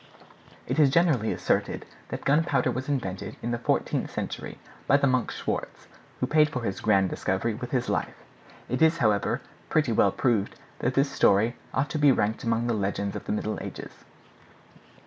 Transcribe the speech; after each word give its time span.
It 0.65 0.79
is 0.79 0.89
generally 0.89 1.31
asserted 1.31 1.85
that 2.07 2.25
gunpowder 2.25 2.71
was 2.71 2.89
invented 2.89 3.35
in 3.43 3.51
the 3.51 3.59
fourteenth 3.59 4.09
century 4.09 4.57
by 4.87 4.97
the 4.97 5.05
monk 5.05 5.29
Schwartz, 5.29 5.85
who 6.19 6.25
paid 6.25 6.49
for 6.49 6.63
his 6.63 6.81
grand 6.81 7.11
discovery 7.11 7.53
with 7.53 7.69
his 7.69 7.87
life. 7.87 8.15
It 8.67 8.81
is, 8.81 8.97
however, 8.97 9.41
pretty 9.69 9.91
well 9.91 10.11
proved 10.11 10.55
that 10.79 10.95
this 10.95 11.11
story 11.11 11.55
ought 11.71 11.91
to 11.91 11.99
be 11.99 12.11
ranked 12.11 12.43
among 12.43 12.65
the 12.65 12.73
legends 12.73 13.15
of 13.15 13.25
the 13.25 13.31
middle 13.31 13.59
ages. 13.61 13.91